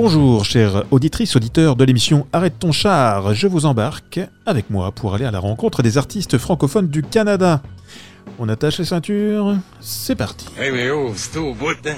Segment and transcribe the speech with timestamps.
[0.00, 3.34] Bonjour, chères auditrices, auditeurs de l'émission Arrête ton char.
[3.34, 7.62] Je vous embarque avec moi pour aller à la rencontre des artistes francophones du Canada.
[8.38, 10.46] On attache les ceintures, c'est parti.
[10.56, 11.96] Hey, mais oh, c'est au bout, hein?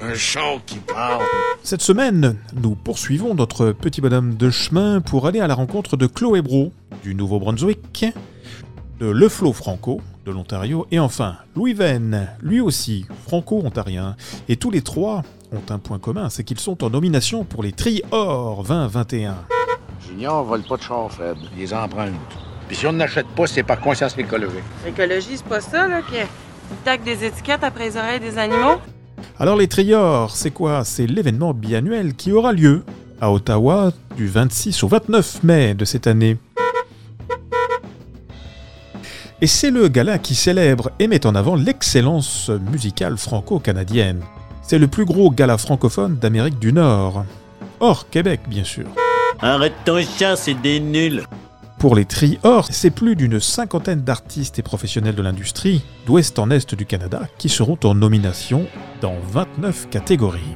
[0.00, 1.24] Un char qui parle.
[1.64, 6.06] Cette semaine, nous poursuivons notre petit bonhomme de chemin pour aller à la rencontre de
[6.06, 6.72] Chloé Bro,
[7.02, 8.06] du Nouveau-Brunswick,
[9.00, 14.16] de Le Flo Franco, de l'Ontario, et enfin Louis Venn, lui aussi franco-ontarien.
[14.48, 15.22] Et tous les trois
[15.52, 19.36] ont un point commun, c'est qu'ils sont en nomination pour les Tri Or 2021.
[20.06, 21.36] Junior vole pas de char, Fred.
[21.54, 22.14] Il les emprunte.
[22.68, 24.62] Puis si on n'achète pas, c'est par conscience écologique.
[24.84, 26.14] L'écologie, c'est pas ça, là, tu
[26.84, 28.78] tac des étiquettes après les oreilles des animaux?
[29.38, 30.84] Alors les Triors, c'est quoi?
[30.84, 32.84] C'est l'événement biannuel qui aura lieu
[33.20, 36.38] à Ottawa du 26 au 29 mai de cette année.
[39.42, 44.20] Et c'est le gala qui célèbre et met en avant l'excellence musicale franco-canadienne.
[44.60, 47.24] C'est le plus gros gala francophone d'Amérique du Nord.
[47.80, 48.84] Hors Québec, bien sûr.
[49.40, 51.24] Arrête ton chat, c'est des nuls.
[51.78, 56.74] Pour les Tri-Or, c'est plus d'une cinquantaine d'artistes et professionnels de l'industrie, d'ouest en est
[56.74, 58.66] du Canada, qui seront en nomination
[59.00, 60.54] dans 29 catégories.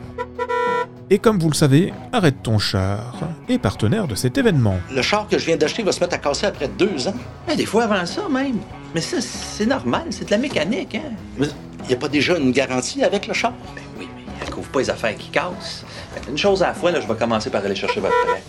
[1.10, 4.78] Et comme vous le savez, Arrête ton char est partenaire de cet événement.
[4.90, 7.14] Le char que je viens d'acheter va se mettre à casser après deux ans.
[7.50, 8.58] Eh, des fois avant ça même.
[8.94, 11.12] Mais ça, c'est normal, c'est de la mécanique, hein?
[11.38, 11.48] Mais
[11.82, 13.52] il n'y a pas déjà une garantie avec le char?
[13.74, 15.84] Ben oui, mais elle couvre pas les affaires qui cassent.
[16.28, 18.42] Une chose à la fois, là, je vais commencer par aller chercher votre prêt.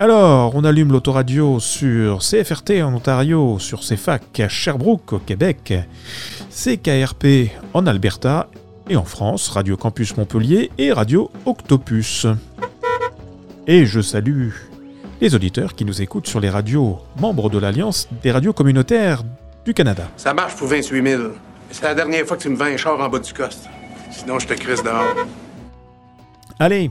[0.00, 5.72] Alors, on allume l'autoradio sur CFRT en Ontario, sur CFAC à Sherbrooke au Québec,
[6.50, 8.48] CKRP en Alberta
[8.88, 12.26] et en France, Radio Campus Montpellier et Radio Octopus.
[13.66, 14.50] Et je salue
[15.20, 19.22] les auditeurs qui nous écoutent sur les radios membres de l'Alliance des radios communautaires
[19.64, 20.08] du Canada.
[20.16, 21.22] Ça marche pour 28 000.
[21.22, 21.30] Mais
[21.70, 23.68] c'est la dernière fois que tu me vends un char en bas du coste.
[24.10, 25.14] Sinon, je te crisse dehors.
[26.58, 26.90] Allez,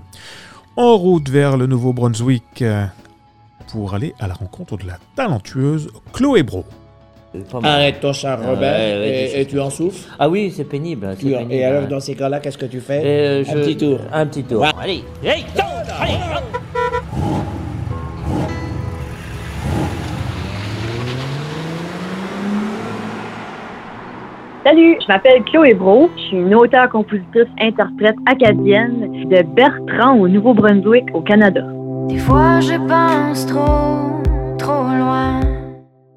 [0.76, 2.86] en route vers le Nouveau-Brunswick euh,
[3.68, 6.66] pour aller à la rencontre de la talentueuse Chloé Bro.
[7.64, 10.10] Arrête ton char, Robert, Ouais, ouais, et, et tu en souffres.
[10.20, 11.08] Ah oui, c'est pénible.
[11.50, 11.88] et alors, hein.
[11.90, 14.00] dans ces cas-là, qu'est-ce que tu fais Euh, Un je- petit tour.
[14.12, 14.62] Un petit tour.
[14.62, 14.68] Ouais.
[14.82, 15.62] Allez, allez, go.
[24.64, 26.10] Salut, je m'appelle Chloé Bro.
[26.16, 31.62] Je suis une auteure, compositrice, interprète acadienne de Bertrand au Nouveau-Brunswick au Canada.
[32.08, 34.22] Des fois, je pense trop,
[34.60, 35.40] trop loin.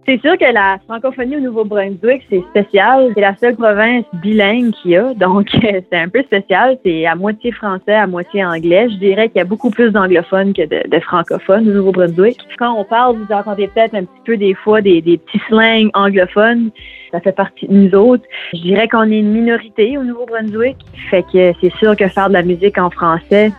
[0.06, 3.10] C'est sûr que la francophonie au Nouveau-Brunswick, c'est spécial.
[3.14, 6.78] C'est la seule province bilingue qu'il y a, donc c'est un peu spécial.
[6.84, 8.88] C'est à moitié français, à moitié anglais.
[8.90, 12.38] Je dirais qu'il y a beaucoup plus d'anglophones que de, francophones au Nouveau-Brunswick.
[12.58, 15.88] Quand on parle, vous entendez peut-être un petit peu des fois des, des petits slangs
[15.94, 16.70] anglophones.
[17.10, 18.24] Ça fait partie de nous autres.
[18.52, 20.76] Je dirais qu'on est une minorité au Nouveau-Brunswick.
[21.10, 23.52] Fait que c'est sûr que faire de la musique en français,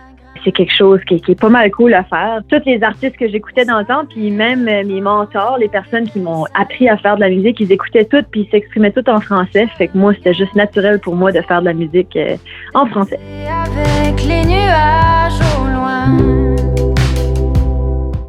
[0.46, 2.40] c'est quelque chose qui, qui est pas mal cool à faire.
[2.48, 6.08] Tous les artistes que j'écoutais dans le temps, puis même euh, mes mentors, les personnes
[6.08, 9.08] qui m'ont appris à faire de la musique, ils écoutaient toutes puis ils s'exprimaient toutes
[9.08, 9.66] en français.
[9.76, 12.36] Fait que moi, c'était juste naturel pour moi de faire de la musique euh,
[12.74, 13.18] en français.
[13.42, 16.54] Et avec les nuages au loin.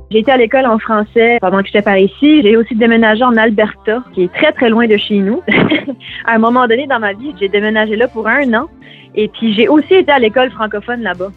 [0.09, 2.41] J'ai été à l'école en français pendant que j'étais par ici.
[2.41, 5.43] J'ai aussi déménagé en Alberta, qui est très très loin de chez nous.
[6.25, 8.65] à un moment donné dans ma vie, j'ai déménagé là pour un an.
[9.13, 11.29] Et puis j'ai aussi été à l'école francophone là-bas.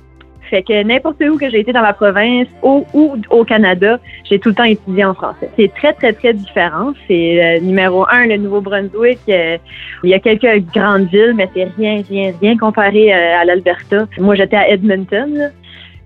[0.51, 2.85] Fait que n'importe où que j'ai été dans la province ou,
[3.31, 5.49] au Canada, j'ai tout le temps étudié en français.
[5.57, 6.93] C'est très, très, très différent.
[7.07, 9.21] C'est euh, numéro un, le Nouveau-Brunswick.
[9.29, 9.59] euh,
[10.03, 14.07] il y a quelques grandes villes, mais c'est rien, rien, rien comparé euh, à l'Alberta.
[14.19, 15.53] Moi, j'étais à Edmonton.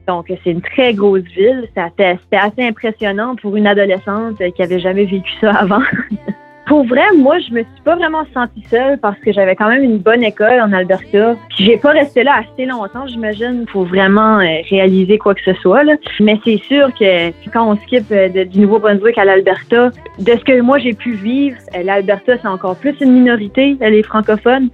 [0.07, 1.67] Donc, c'est une très grosse ville.
[1.75, 5.81] C'était assez impressionnant pour une adolescente qui avait jamais vécu ça avant.
[6.75, 9.85] Pour vrai, moi, je me suis pas vraiment sentie seule parce que j'avais quand même
[9.85, 11.37] une bonne école en Alberta.
[11.51, 15.53] Puis j'ai pas resté là assez longtemps, j'imagine, pour vraiment euh, réaliser quoi que ce
[15.61, 15.85] soit.
[15.85, 15.93] Là.
[16.19, 20.43] Mais c'est sûr que quand on skip euh, de- du Nouveau-Brunswick à l'Alberta, de ce
[20.45, 24.69] que moi j'ai pu vivre, euh, l'Alberta, c'est encore plus une minorité, les francophones.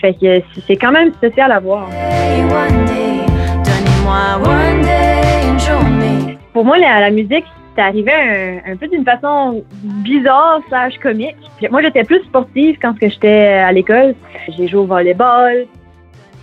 [0.00, 1.88] Fait que c'est- quand même spécial à voir.
[1.88, 3.24] One day,
[4.06, 6.36] one day.
[6.52, 7.44] Pour moi, la, la musique,
[7.80, 8.12] c'est arrivé
[8.66, 9.64] un, peu d'une façon
[10.04, 11.36] bizarre, sage comique.
[11.70, 14.14] Moi, j'étais plus sportive quand j'étais à l'école.
[14.56, 15.66] J'ai joué au volleyball.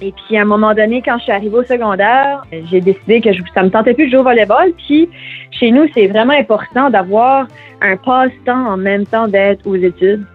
[0.01, 3.33] Et puis, à un moment donné, quand je suis arrivée au secondaire, j'ai décidé que
[3.33, 4.73] je, ça me tentait plus de jouer au volleyball.
[4.87, 5.09] Puis,
[5.51, 7.47] chez nous, c'est vraiment important d'avoir
[7.81, 10.25] un passe-temps en même temps d'être aux études.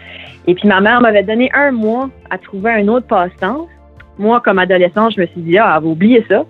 [0.47, 3.67] Et puis, ma mère m'avait donné un mois à trouver un autre passe-temps.
[4.19, 6.45] Moi, comme adolescente, je me suis dit, ah, elle va oublier ça.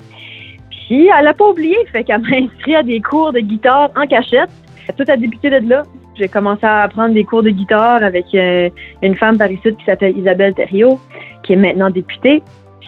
[0.94, 4.50] Elle n'a pas oublié, fait qu'elle m'a inscrit à des cours de guitare en cachette.
[4.96, 5.84] Tout a débuté de là.
[6.16, 8.68] J'ai commencé à apprendre des cours de guitare avec euh,
[9.02, 10.98] une femme par ici qui s'appelle Isabelle Thériault,
[11.42, 12.42] qui est maintenant députée.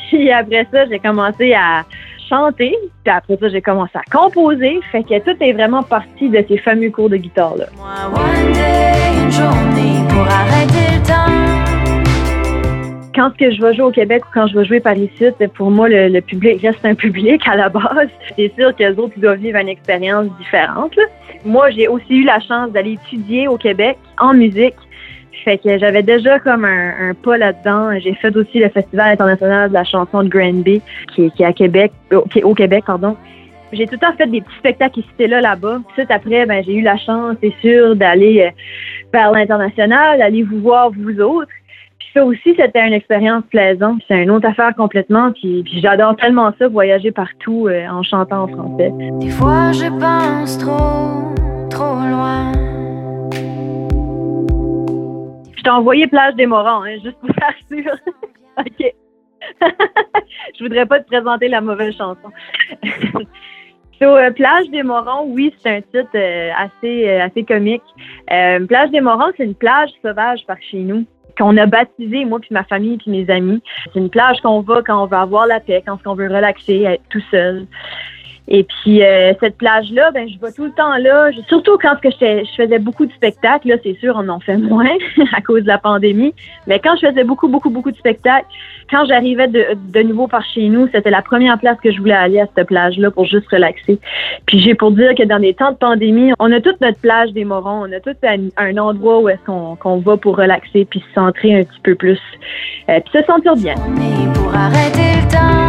[0.08, 1.84] Puis après ça, j'ai commencé à
[2.28, 2.76] chanter.
[3.04, 4.80] Puis après ça, j'ai commencé à composer.
[4.92, 7.66] Fait que tout est vraiment parti de ces fameux cours de guitare-là.
[7.78, 11.33] One day, une pour arrêter le temps.
[13.14, 15.70] Quand que je vais jouer au Québec ou quand je vais jouer par ici, pour
[15.70, 18.08] moi, le, le public reste un public à la base.
[18.36, 20.94] C'est sûr que les autres doivent vivre une expérience différente.
[20.96, 21.04] là.
[21.44, 24.74] Moi, j'ai aussi eu la chance d'aller étudier au Québec en musique.
[25.44, 27.98] Fait que j'avais déjà comme un, un pas là-dedans.
[28.00, 30.80] J'ai fait aussi le Festival international de la chanson de Granby,
[31.14, 31.92] qui, qui est à Québec,
[32.30, 33.16] qui est au Québec, pardon.
[33.72, 35.80] J'ai tout le temps fait des petits spectacles ici là, là-bas.
[35.96, 38.50] Tout après, ben, j'ai eu la chance, c'est sûr, d'aller euh,
[39.12, 41.48] vers l'international, d'aller vous voir, vous autres.
[42.14, 44.00] Ça aussi, c'était une expérience plaisante.
[44.06, 45.32] C'est une autre affaire complètement.
[45.32, 48.92] Puis, puis j'adore tellement ça, voyager partout euh, en chantant en français.
[49.18, 51.34] Des fois, je pense trop,
[51.70, 52.52] trop loin.
[55.56, 57.92] Je t'ai envoyé Plage des Morans, hein, juste pour faire sûr.
[58.58, 58.94] OK.
[60.56, 62.30] je voudrais pas te présenter la mauvaise chanson.
[64.00, 67.82] So, euh, Plage des Morons, oui, c'est un titre euh, assez, euh, assez comique.
[68.26, 71.04] Plage des Morons, c'est une plage sauvage par chez nous
[71.36, 73.62] qu'on a baptisée, moi puis ma famille puis mes amis.
[73.92, 76.82] C'est une plage qu'on va quand on veut avoir la paix, quand on veut relaxer,
[76.82, 77.66] être tout seul.
[78.46, 81.30] Et puis euh, cette plage-là, ben je vais tout le temps là.
[81.48, 84.84] Surtout quand que je faisais beaucoup de spectacles, là, c'est sûr, on en fait moins
[85.32, 86.34] à cause de la pandémie.
[86.66, 88.46] Mais quand je faisais beaucoup, beaucoup, beaucoup de spectacles,
[88.90, 92.12] quand j'arrivais de, de nouveau par chez nous, c'était la première place que je voulais
[92.12, 93.98] aller à cette plage-là pour juste relaxer.
[94.46, 97.32] Puis j'ai pour dire que dans des temps de pandémie, on a toute notre plage
[97.32, 100.84] des Morons, on a tout un, un endroit où est-ce qu'on qu'on va pour relaxer
[100.84, 102.20] puis se centrer un petit peu plus,
[102.88, 103.74] euh, puis se sentir bien.
[104.34, 105.64] Pour arrêter le temps.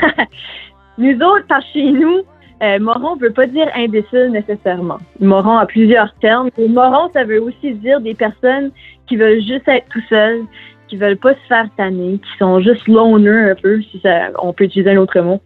[1.00, 2.20] Nous autres, par chez nous,
[2.62, 4.98] euh, moron ne veut pas dire imbécile nécessairement.
[5.18, 6.50] Moron a plusieurs termes.
[6.58, 8.70] Moron, ça veut aussi dire des personnes
[9.06, 10.42] qui veulent juste être tout seuls,
[10.88, 14.52] qui veulent pas se faire tanner, qui sont juste loners un peu, si ça, on
[14.52, 15.40] peut utiliser un autre mot.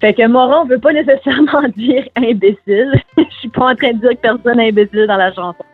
[0.00, 2.92] Fait que moron veut pas nécessairement dire imbécile.
[3.18, 5.64] Je suis pas en train de dire que personne est imbécile dans la chanson.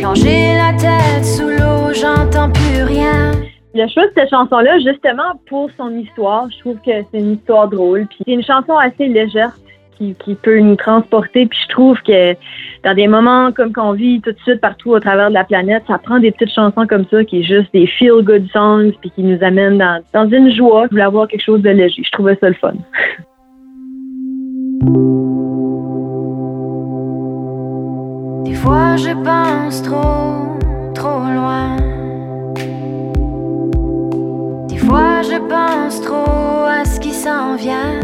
[0.00, 3.32] Quand j'ai la tête sous l'eau, j'entends plus rien.
[3.74, 8.06] Choix de cette chanson-là, justement, pour son histoire, je trouve que c'est une histoire drôle.
[8.06, 9.52] Puis c'est une chanson assez légère
[9.98, 11.46] qui, peut nous transporter.
[11.46, 12.34] Puis je trouve que
[12.84, 15.82] dans des moments comme qu'on vit tout de suite partout au travers de la planète,
[15.88, 19.22] ça prend des petites chansons comme ça qui est juste des feel-good songs puis qui
[19.22, 20.84] nous amènent dans, dans une joie.
[20.84, 22.02] Je voulais avoir quelque chose de léger.
[22.04, 22.74] Je trouvais ça le fun.
[28.44, 30.58] Des fois, je pense trop,
[30.94, 31.37] trop loin.
[35.20, 37.98] Je pense trop à ce qui s'en vient.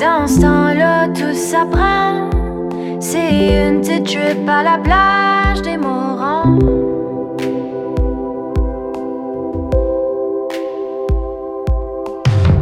[0.00, 2.28] Dans ce temps-là, tout s'apprend.
[2.98, 6.58] C'est une petite à la plage des Morons.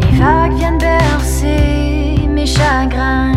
[0.03, 3.32] Les vagues viennent bercer mes chagrins.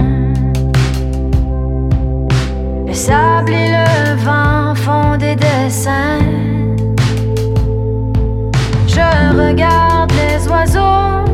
[2.85, 6.52] Le sable et le vent font des dessins.
[8.95, 8.99] Je
[9.35, 11.25] regarde les oiseaux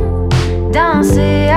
[0.72, 1.49] danser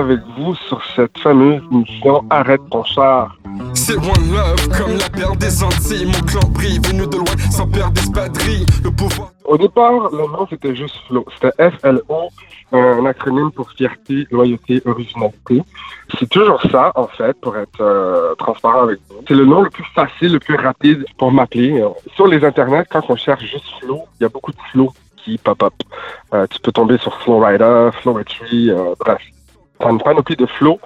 [0.00, 3.36] avec vous sur cette fameuse émission Arrête ton char.
[3.74, 6.06] C'est One Love comme la paire des Antilles.
[6.06, 8.64] Mon clan brille, venu de loin, sans perdre d'espadrille.
[8.82, 9.32] Le pouvoir.
[9.44, 11.26] Au départ, le nom c'était juste Flo.
[11.34, 12.28] C'était F-L-O,
[12.72, 15.62] un acronyme pour fierté, loyauté, originalité.
[16.18, 19.16] C'est toujours ça, en fait, pour être euh, transparent avec vous.
[19.28, 21.84] C'est le nom le plus facile, le plus rapide pour m'appeler.
[22.14, 25.36] Sur les internets, quand on cherche juste Flo, il y a beaucoup de Flo qui
[25.36, 25.74] pop-up.
[26.32, 29.20] Euh, tu peux tomber sur Flowrider, Flowetry, euh, bref.
[29.88, 30.78] Une panoplie de flow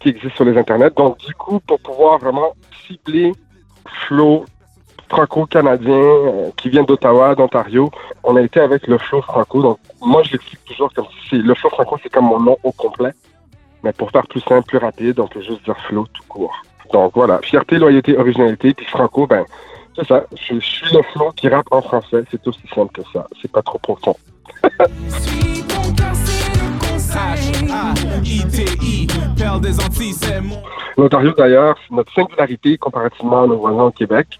[0.00, 0.90] qui existe sur les internets.
[0.90, 2.54] Donc, du coup, pour pouvoir vraiment
[2.86, 3.32] cibler
[4.06, 4.44] flow
[5.08, 7.90] franco-canadien euh, qui vient d'Ottawa, d'Ontario,
[8.24, 9.62] on a été avec le flow franco.
[9.62, 12.72] Donc, moi, je l'explique toujours comme si le flow franco, c'est comme mon nom au
[12.72, 13.12] complet.
[13.84, 16.54] Mais pour faire plus simple, plus rapide, on peut juste dire flow tout court.
[16.92, 17.38] Donc, voilà.
[17.42, 18.74] Fierté, loyauté, originalité.
[18.74, 19.44] Puis franco, ben,
[19.96, 20.24] c'est ça.
[20.34, 22.24] Je, je suis le flow qui rappe en français.
[22.30, 23.26] C'est aussi simple que ça.
[23.40, 24.16] C'est pas trop profond.
[30.96, 34.38] L'Ontario, d'ailleurs, notre singularité comparativement à nos voisins au Québec,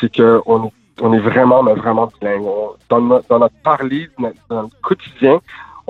[0.00, 0.70] c'est qu'on
[1.02, 2.44] on est vraiment, mais vraiment bilingue.
[2.88, 5.40] Dans, dans notre parler, dans notre quotidien,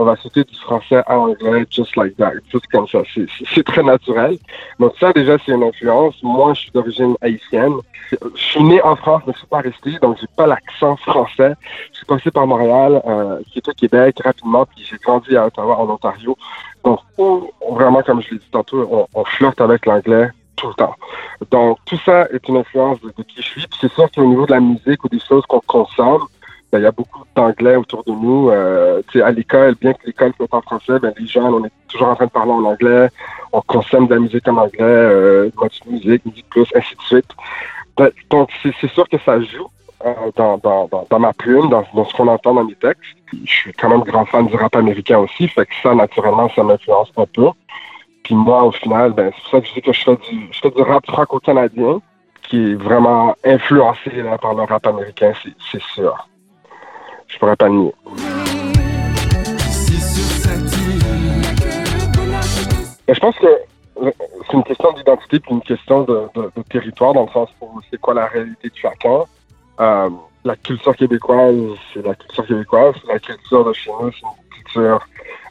[0.00, 3.00] on va sauter du français à l'anglais, just like that, juste comme ça.
[3.14, 4.38] C'est- très naturel.
[4.78, 6.14] Donc ça, déjà, c'est une influence.
[6.22, 7.74] Moi, je suis d'origine haïtienne.
[8.10, 11.54] Je suis né en France, mais je suis pas resté, donc j'ai pas l'accent français.
[11.92, 15.46] Je suis passé par Montréal, euh, qui est au Québec, rapidement, puis j'ai grandi à
[15.46, 16.36] Ottawa, en Ontario.
[16.82, 20.68] Donc, on- on- vraiment, comme je l'ai dit tantôt, on, on flirte avec l'anglais tout
[20.68, 20.94] le temps.
[21.50, 23.66] Donc, tout ça est une influence de, de qui je suis.
[23.66, 26.22] Puis c'est sûr qu'au niveau de la musique ou des choses qu'on consomme,
[26.72, 28.50] ben, il y a beaucoup d'anglais autour de nous.
[28.50, 32.08] Euh, à l'école, bien que l'école soit en français, ben, les jeunes, on est toujours
[32.08, 33.08] en train de parler en anglais.
[33.52, 35.50] On consomme de la musique en anglais, euh,
[35.88, 37.30] musique, musique plus, ainsi de suite.
[37.96, 39.66] Ben, donc, c'est sûr que ça joue
[40.06, 43.02] euh, dans, dans, dans, ma plume, dans, dans ce qu'on entend dans mes textes.
[43.32, 46.62] Je suis quand même grand fan du rap américain aussi, fait que ça, naturellement, ça
[46.62, 47.48] m'influence un peu.
[48.22, 50.48] Puis moi, au final, ben, c'est pour ça que je dis que je fais du,
[50.52, 52.00] je fais du rap franco-canadien,
[52.42, 55.32] qui est vraiment influencé là, par le rap américain,
[55.70, 56.29] c'est sûr.
[57.30, 57.94] Je pourrais pas le nier.
[63.08, 63.46] Mais je pense que
[63.96, 66.28] c'est une question d'identité puis une question de
[66.70, 69.24] territoire dans le sens où c'est quoi la réalité de chacun.
[69.80, 70.10] Euh,
[70.44, 71.56] la culture québécoise,
[71.92, 72.94] c'est la culture québécoise.
[73.06, 75.00] La culture de chez nous, c'est une culture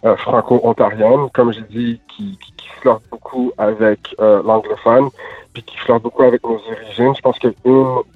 [0.05, 5.09] euh, franco-ontarienne, comme j'ai dit, qui, qui, qui flirte beaucoup avec euh, l'anglophone,
[5.53, 7.15] puis qui flirte beaucoup avec nos origines.
[7.15, 7.53] Je pense qu'une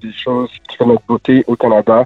[0.01, 2.05] des choses qui fait notre beauté au Canada,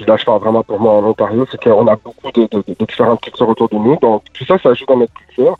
[0.00, 2.86] puis là je parle vraiment pour moi en Ontario, c'est qu'on a beaucoup de, de-
[2.86, 3.96] différentes cultures autour de nous.
[3.96, 5.58] Donc tout ça, ça joue dans notre culture.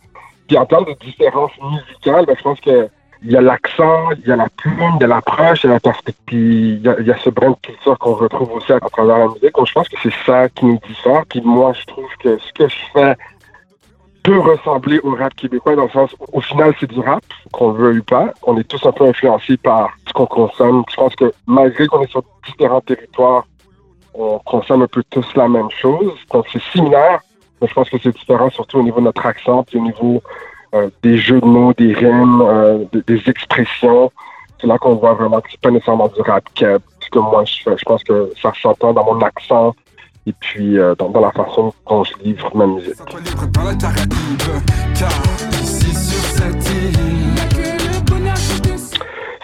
[0.49, 2.89] Puis en termes de différences musicales, ben, je pense que
[3.23, 5.71] il y a l'accent, il y a la plume, il y a l'approche, il y
[5.71, 9.19] a la perspective, il y a ce brin de culture qu'on retrouve aussi à, travers
[9.19, 9.55] la musique.
[9.55, 11.27] Donc je pense que c'est ça qui nous diffère.
[11.29, 13.15] Puis moi, je trouve que ce que je fais
[14.23, 17.73] peut ressembler au rap québécois dans le sens où, au final, c'est du rap, qu'on
[17.73, 18.33] veut ou pas.
[18.45, 20.83] On est tous un peu influencés par ce qu'on consomme.
[20.89, 23.45] Je pense que malgré qu'on est sur différents territoires,
[24.14, 26.12] on consomme un peu tous la même chose.
[26.33, 27.21] Donc c'est similaire,
[27.61, 30.23] mais je pense que c'est différent surtout au niveau de notre accent, puis au niveau
[30.75, 34.11] euh, des jeux de mots, des rimes, euh, de- des expressions.
[34.61, 37.45] C'est là qu'on voit vraiment que c'est pas nécessairement du rap keb, ce que moi
[37.45, 37.76] je fais.
[37.79, 39.75] Je pense que ça s'entend dans mon accent
[40.26, 42.95] et puis euh, dans, dans la façon dont je livre ma musique.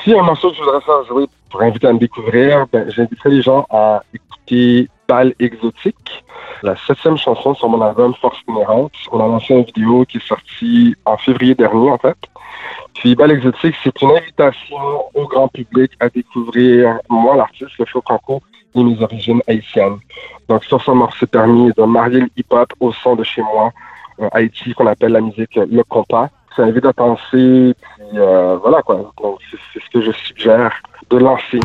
[0.04, 3.30] Si un morceau que je voudrais faire jouer pour inviter à me découvrir, ben, j'inviterais
[3.30, 6.24] les gens à écouter Bal Exotique,
[6.62, 8.92] la septième chanson sur mon album Force Inhérente.
[9.12, 12.16] On a lancé une vidéo qui est sortie en février dernier, en fait.
[12.94, 14.76] Puis Bal Exotique, c'est une invitation
[15.14, 18.42] au grand public à découvrir moi, l'artiste, le Flo Franco,
[18.74, 19.98] et mes origines haïtiennes.
[20.48, 23.72] Donc sur ce morceau, c'est permis de marier le hip-hop au son de chez moi,
[24.20, 26.30] euh, Haïti, qu'on appelle la musique le compas.
[26.56, 29.12] Ça invite à penser, puis euh, voilà quoi.
[29.22, 30.72] Donc c'est c'est ce que je suggère
[31.10, 31.60] de lancer.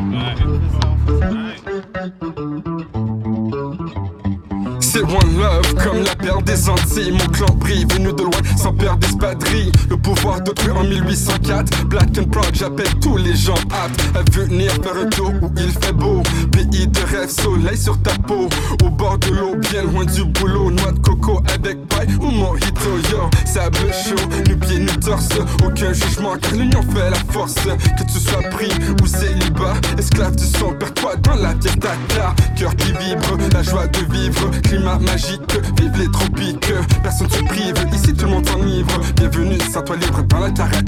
[4.93, 7.13] C'est One Love comme la paire des Antilles.
[7.13, 9.71] Mon clan brille, venu de loin sans perdre d'espadrille.
[9.89, 11.85] Le pouvoir d'autrui en 1804.
[11.85, 15.71] Black and proud, j'appelle tous les gens aptes à venir faire un tour où il
[15.71, 16.21] fait beau.
[16.51, 18.49] Pays de rêve, soleil sur ta peau.
[18.83, 20.69] Au bord de l'eau, bien loin du boulot.
[20.71, 23.29] Noix de coco avec paille ou mojito, yo.
[23.45, 25.29] Sable chaud, nu pieds, nu torse.
[25.65, 27.55] Aucun jugement, car l'union fait la force.
[27.55, 28.71] Que tu sois pris
[29.01, 32.35] ou célibat, esclave du son, perds-toi dans la Dakar.
[32.57, 34.51] Cœur qui vibre, la joie de vivre.
[34.81, 35.41] Magique,
[35.79, 36.73] vive les tropiques.
[37.03, 39.01] Personne se prive, ici tout le monde s'enivre.
[39.15, 40.85] Bienvenue, sans toi libre dans la Caraïbe.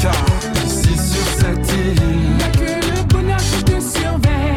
[0.00, 0.14] Car
[0.66, 4.47] ici sur cette île, que le bonheur qui te surveille.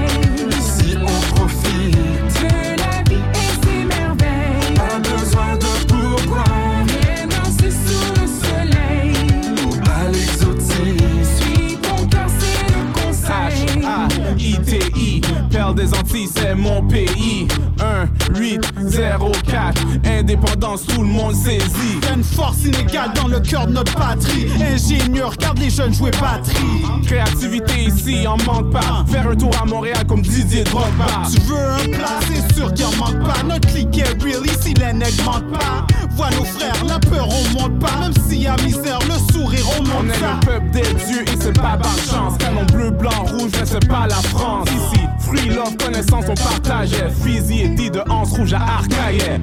[15.77, 17.47] I
[17.79, 21.99] 1 8 0 4 Indépendance, tout le monde saisit.
[22.01, 24.47] Y a une force inégale dans le cœur de notre patrie.
[24.61, 26.83] Ingénieur, regarde les jeunes jouer batterie.
[27.05, 29.05] Créativité ici, en manque pas.
[29.07, 31.23] Faire un tour à Montréal comme Didier Drogba.
[31.31, 33.43] Tu veux un plat, c'est sûr qu'il en manque pas.
[33.43, 35.87] Notre clique est real, ici les nègres manquent pas.
[36.21, 37.97] Vois nos frères, la peur on monte pas.
[37.99, 40.37] Même s'il y a misère, le sourire on On monte est ça.
[40.39, 42.37] le peuple des dieux et c'est pas par chance.
[42.37, 44.67] Canon bleu, blanc, rouge, mais c'est pas la France.
[44.69, 47.09] Ici, free love, connaissance, on partageait.
[47.23, 49.41] Fusil et dit de Anse rouge à Arcaillet.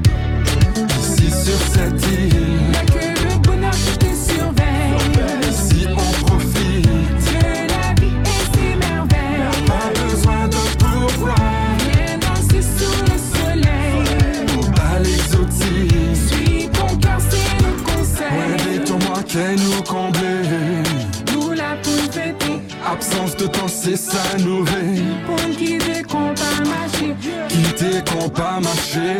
[1.00, 2.72] Ici sur cette île,
[23.78, 25.02] Absence de temps, c'est ça nourrir.
[25.26, 26.02] Pour qui veut
[28.04, 29.17] qu'on pas marcher.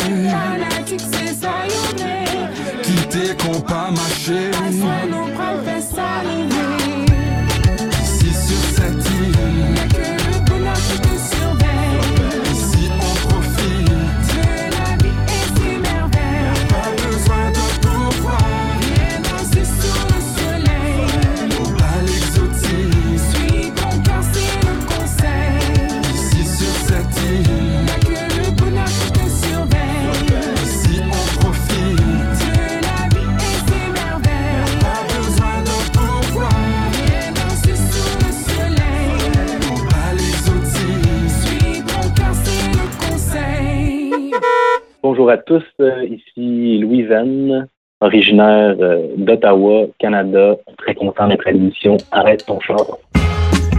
[45.19, 47.67] Bonjour à tous, euh, ici Louis Venn,
[48.01, 50.55] originaire euh, d'Ottawa, Canada.
[50.77, 52.87] Très content d'être à l'émission Arrête ton char.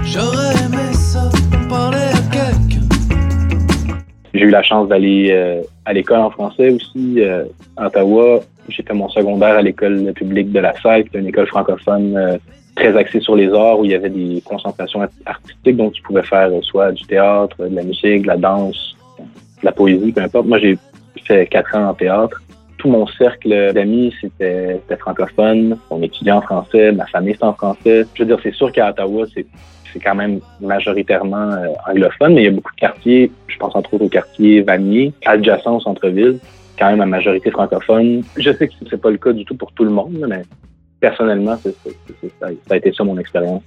[0.04, 1.30] J'aurais aimé ça,
[1.70, 2.86] parler à quelqu'un.
[4.34, 7.46] J'ai eu la chance d'aller euh, à l'école en français aussi, euh,
[7.78, 8.42] à Ottawa.
[8.68, 12.38] J'ai fait mon secondaire à l'école publique de la est une école francophone euh,
[12.76, 16.02] très axée sur les arts, où il y avait des concentrations art- artistiques, donc tu
[16.02, 19.24] pouvais faire soit du théâtre, de la musique, de la danse, de
[19.66, 20.46] la poésie, peu importe.
[20.46, 20.78] Moi, j'ai
[21.50, 22.42] quatre ans en théâtre.
[22.78, 25.78] Tout mon cercle d'amis, c'était francophone.
[25.90, 28.06] On étudiait en français, ma famille, c'est en français.
[28.14, 29.46] Je veux dire, c'est sûr qu'à Ottawa, c'est
[29.94, 33.76] c'est quand même majoritairement euh, anglophone, mais il y a beaucoup de quartiers, je pense
[33.76, 36.40] entre autres au quartier Vanier, adjacent au centre-ville,
[36.78, 38.24] quand même à majorité francophone.
[38.38, 40.44] Je sais que c'est pas le cas du tout pour tout le monde, mais
[41.00, 41.70] personnellement, ça,
[42.70, 43.64] a été ça mon expérience.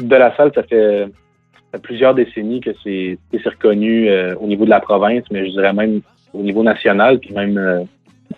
[0.00, 1.06] De la salle, ça fait,
[1.72, 5.72] fait plusieurs décennies que c'est reconnu euh, au niveau de la province, mais je dirais
[5.72, 6.00] même
[6.32, 7.82] au niveau national, puis même euh,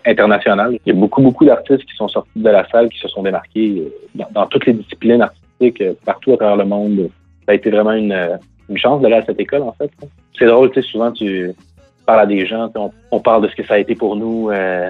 [0.05, 0.77] international.
[0.85, 3.23] Il y a beaucoup, beaucoup d'artistes qui sont sortis de la salle, qui se sont
[3.23, 7.09] démarqués euh, dans, toutes les disciplines artistiques, euh, partout à travers le monde.
[7.45, 8.37] Ça a été vraiment une, euh,
[8.69, 9.91] une chance d'aller à cette école, en fait.
[10.37, 11.51] C'est drôle, tu sais, souvent tu
[12.05, 14.49] parles à des gens, on, on parle de ce que ça a été pour nous,
[14.49, 14.89] euh,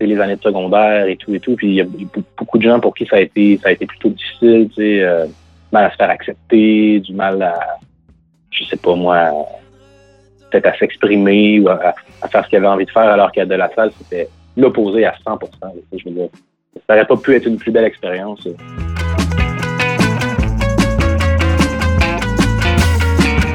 [0.00, 1.56] les années de secondaire et tout et tout.
[1.56, 1.86] Puis il y a
[2.36, 5.26] beaucoup de gens pour qui ça a été, ça a été plutôt difficile, tu sais,
[5.74, 7.58] mal à se faire accepter, du mal à,
[8.50, 9.30] je sais pas moi,
[10.50, 11.94] peut-être à s'exprimer ou à,
[12.30, 15.14] faire ce qu'il avait envie de faire, alors qu'à de la salle, c'était l'opposé à
[15.24, 15.46] 100 tu
[15.92, 16.10] sais, Je
[16.86, 18.46] ça n'aurait pas pu être une plus belle expérience.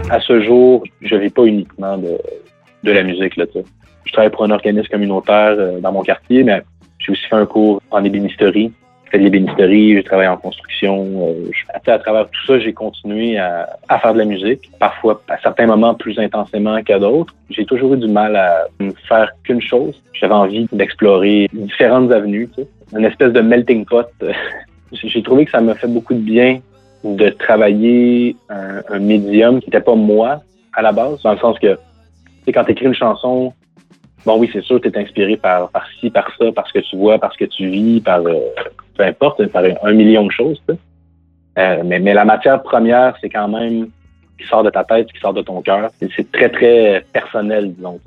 [0.10, 3.38] À ce jour, je vis pas uniquement de, la musique.
[3.38, 3.46] Là,
[4.06, 6.62] je travaille pour un organisme communautaire euh, dans mon quartier, mais
[6.98, 8.72] j'ai aussi fait un cours en ébénisterie.
[9.12, 11.04] Fait de l'ébénisterie, j'ai travaillé en construction.
[11.28, 15.22] euh, je- à travers tout ça, j'ai continué à, à faire de la musique, parfois
[15.28, 17.34] à certains moments plus intensément qu'à d'autres.
[17.50, 20.00] J'ai toujours eu du mal à ne faire qu'une chose.
[20.14, 22.50] J'avais envie d'explorer différentes avenues,
[22.96, 24.06] une espèce de melting pot.
[24.92, 26.60] j'ai trouvé que ça m'a fait beaucoup de bien
[27.04, 30.42] de travailler un, un médium qui n'était pas moi
[30.74, 31.78] à la base, dans le sens que
[32.54, 33.54] quand tu écris une chanson,
[34.26, 36.80] bon oui, c'est sûr, tu es inspiré par, par ci, par ça, par ce que
[36.80, 38.40] tu vois, par ce que tu vis, par euh,
[38.96, 40.62] peu importe, par un million de choses.
[41.58, 43.88] Euh, mais, mais la matière première, c'est quand même
[44.40, 45.90] qui sort de ta tête, qui sort de ton cœur.
[46.00, 48.00] C'est très, très personnel, disons.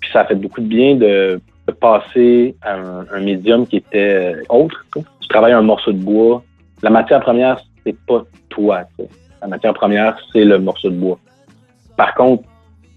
[0.00, 3.78] Puis ça a fait beaucoup de bien de, de passer à un, un médium qui
[3.78, 4.84] était euh, autre.
[4.94, 6.42] tu travailles un morceau de bois.
[6.82, 8.84] La matière première, c'est pas toi.
[8.96, 9.10] tu sais.
[9.42, 11.18] La matière première, c'est le morceau de bois.
[11.96, 12.44] Par contre,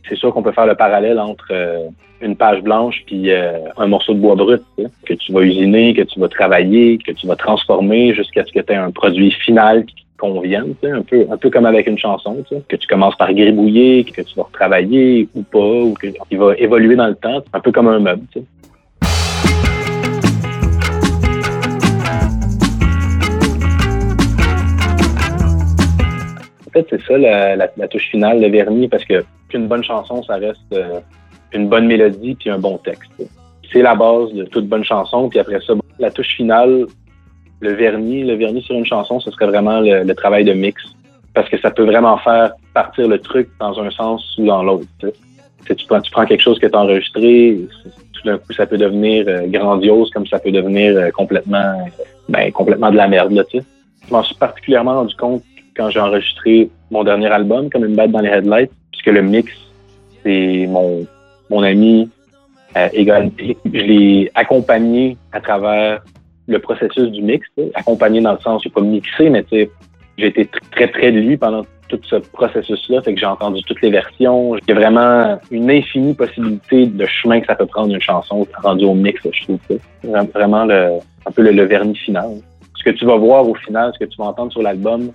[0.10, 1.88] c'est sûr qu'on peut faire le parallèle entre euh,
[2.22, 4.64] une page blanche puis euh, un morceau de bois brut
[5.06, 8.60] que tu vas usiner, que tu vas travailler, que tu vas transformer jusqu'à ce que
[8.60, 11.98] tu aies un produit final qui te convienne, un peu, un peu comme avec une
[11.98, 16.36] chanson, que tu commences par gribouiller, que tu vas retravailler ou pas, ou que, qui
[16.36, 18.24] va évoluer dans le temps, un peu comme un meuble.
[26.90, 31.00] C'est ça la, touche finale, le vernis, parce que qu'une bonne chanson, ça reste euh,
[31.54, 33.12] une bonne mélodie puis un bon texte.
[33.72, 35.30] C'est la base de toute bonne chanson.
[35.30, 36.86] Puis après ça, la touche finale,
[37.60, 40.82] le vernis, le vernis sur une chanson, ce serait vraiment le, travail de mix,
[41.34, 44.88] parce que ça peut vraiment faire partir le truc dans un sens ou dans l'autre.
[45.00, 47.58] tu prends, tu prends quelque chose que tu as enregistré,
[48.14, 51.88] tout d'un coup, ça peut devenir euh, grandiose, comme ça peut devenir euh, complètement,
[52.30, 53.32] ben, complètement de la merde.
[53.32, 53.44] Là.
[53.52, 55.44] Je m'en suis particulièrement rendu compte
[55.78, 59.52] quand j'ai enregistré mon dernier album, comme une bête dans les headlights, puisque le mix,
[60.24, 61.06] c'est mon,
[61.50, 62.10] mon ami
[62.76, 62.90] euh.
[63.74, 66.02] Je l'ai accompagné à travers
[66.48, 69.70] le processus du mix, accompagné dans le sens, j'ai pas mixé, mais j'ai
[70.18, 73.82] été tr- très près de lui pendant tout ce processus-là, fait que j'ai entendu toutes
[73.82, 74.56] les versions.
[74.58, 78.46] Il y a vraiment une infinie possibilité de chemin que ça peut prendre une chanson
[78.62, 79.60] rendue au mix, je trouve.
[80.34, 82.30] Vraiment le, un peu le vernis final.
[82.78, 85.12] Ce que tu vas voir au final, ce que tu vas entendre sur l'album,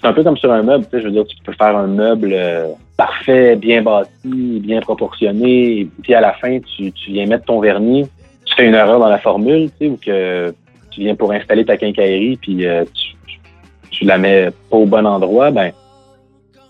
[0.00, 1.76] c'est un peu comme sur un meuble, tu sais, je veux dire, tu peux faire
[1.76, 7.26] un meuble euh, parfait, bien bâti, bien proportionné, puis à la fin, tu, tu viens
[7.26, 8.08] mettre ton vernis,
[8.44, 10.54] tu fais une erreur dans la formule, tu sais, ou que
[10.90, 13.38] tu viens pour installer ta quincaillerie, puis euh, tu,
[13.90, 15.72] tu la mets pas au bon endroit, ben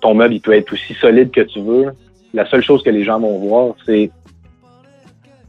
[0.00, 1.92] ton meuble, il peut être aussi solide que tu veux.
[2.34, 4.10] La seule chose que les gens vont voir, c'est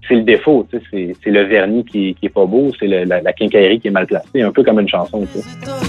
[0.07, 3.21] c'est le défaut, tu sais, c'est, le vernis qui, qui est pas beau, c'est la,
[3.21, 5.87] la quincaillerie qui est mal placée, un peu comme une chanson, tu sais.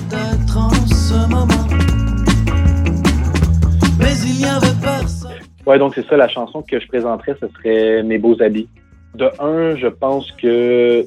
[5.68, 8.68] Ouais, donc c'est ça, la chanson que je présenterais, ce serait Mes beaux habits.
[9.14, 11.04] De un, je pense que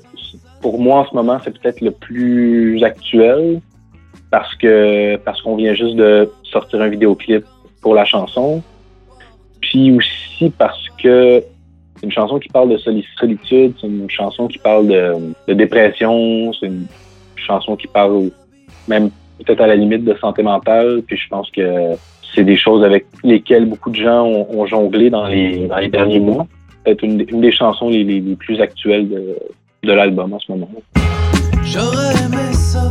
[0.61, 3.59] pour moi en ce moment, c'est peut-être le plus actuel
[4.29, 7.43] parce que parce qu'on vient juste de sortir un vidéoclip
[7.81, 8.61] pour la chanson.
[9.61, 11.43] Puis aussi parce que
[11.95, 14.87] c'est une chanson qui parle de soli- solitude, c'est une chanson qui parle
[15.47, 16.85] de dépression, c'est une
[17.35, 18.29] chanson qui parle
[18.87, 19.09] même
[19.43, 21.01] peut-être à la limite de santé mentale.
[21.07, 21.95] Puis je pense que
[22.33, 26.19] c'est des choses avec lesquelles beaucoup de gens ont, jonglé dans les, dans les derniers
[26.19, 26.47] mois.
[26.83, 29.35] Peut-être une, des chansons les plus actuelles de,
[29.83, 30.69] de l'album en ce moment.
[31.63, 32.89] J'aurais aimé ça,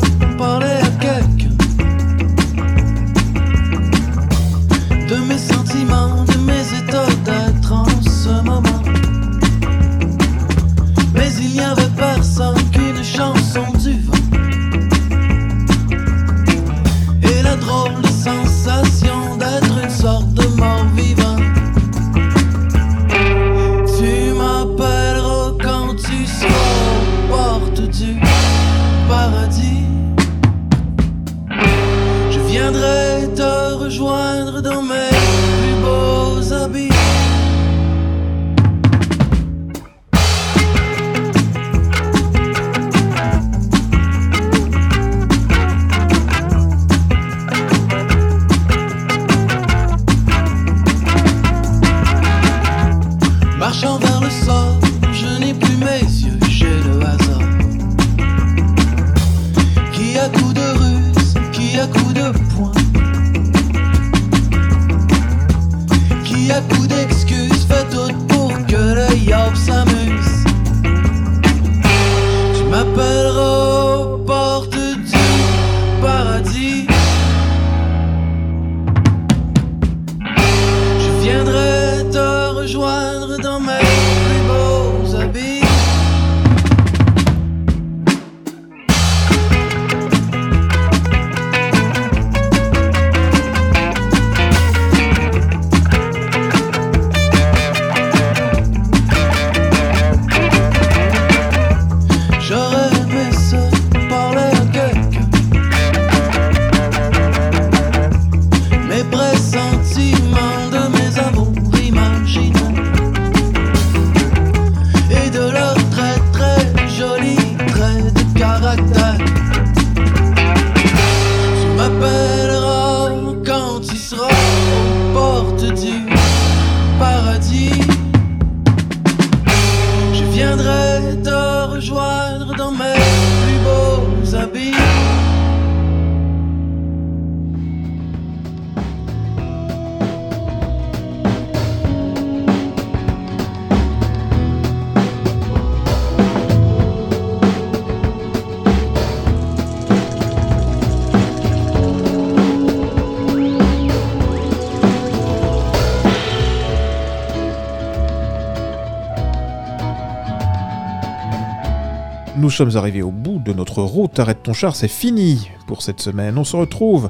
[162.61, 164.19] sommes arrivés au bout de notre route.
[164.19, 166.37] Arrête ton char, c'est fini pour cette semaine.
[166.37, 167.09] On se retrouve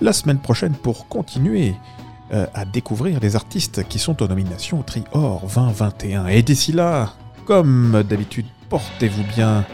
[0.00, 1.74] la semaine prochaine pour continuer
[2.32, 6.28] euh, à découvrir les artistes qui sont en nomination au Trior 2021.
[6.28, 7.12] Et d'ici là,
[7.44, 9.66] comme d'habitude, portez-vous bien,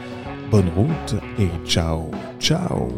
[0.50, 2.88] bonne route et ciao, ciao.